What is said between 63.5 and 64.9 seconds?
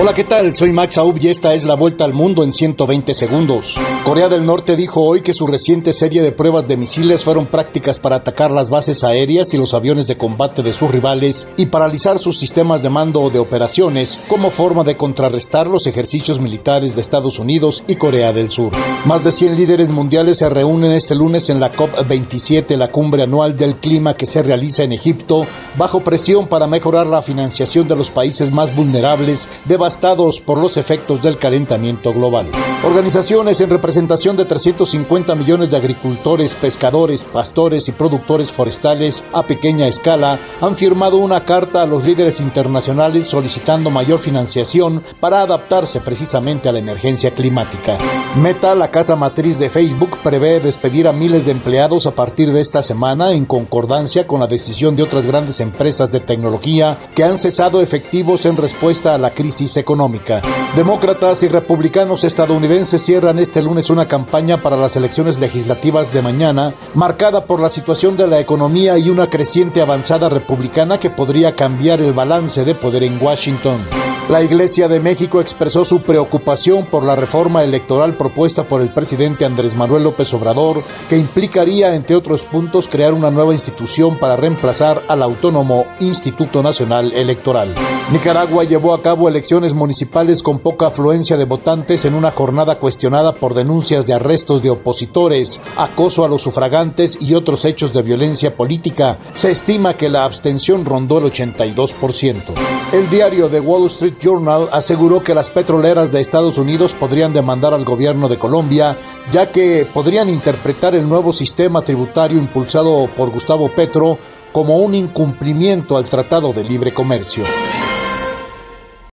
lunes una campaña para